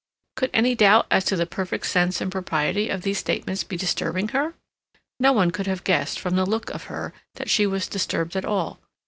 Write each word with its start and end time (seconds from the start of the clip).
Could 0.35 0.49
any 0.51 0.73
doubt 0.73 1.05
as 1.11 1.23
to 1.25 1.35
the 1.35 1.45
perfect 1.45 1.85
sense 1.85 2.21
and 2.21 2.31
propriety 2.31 2.89
of 2.89 3.03
these 3.03 3.19
statements 3.19 3.63
be 3.63 3.77
disturbing 3.77 4.29
her? 4.29 4.55
No 5.19 5.31
one 5.31 5.51
could 5.51 5.67
have 5.67 5.83
guessed, 5.83 6.17
from 6.19 6.35
the 6.35 6.45
look 6.47 6.71
of 6.71 6.85
her, 6.85 7.13
that 7.35 7.51
she 7.51 7.67
was 7.67 7.87
disturbed 7.87 8.35
at 8.35 8.43
all. 8.43 8.79